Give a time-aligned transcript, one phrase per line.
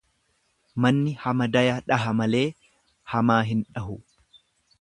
[0.85, 2.43] Manni hamadaya daha malee
[3.15, 4.03] hamaa hin dahu.